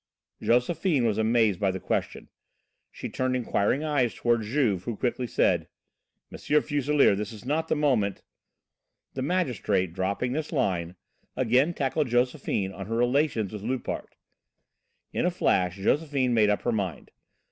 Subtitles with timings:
[0.41, 2.29] Josephine was amazed by the question.
[2.91, 5.67] She turned inquiring eyes toward Juve, who quickly said:
[6.31, 6.39] "M.
[6.39, 8.23] Fuselier, this is not the moment"
[9.13, 10.95] The magistrate, dropping this line,
[11.35, 14.15] again tackled Josephine on her relations with Loupart.
[15.13, 17.11] In a flash Josephine made up her mind.